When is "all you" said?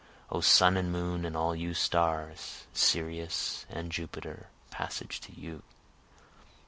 1.37-1.75